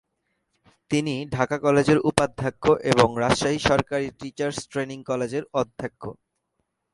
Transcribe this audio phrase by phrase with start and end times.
[0.91, 6.19] তিনি ঢাকা কলেজের উপাধ্যক্ষ এবং রাজশাহী সরকারি টিচার্স ট্রেনিং কলেজের অধ্যক্ষ ছিলেন।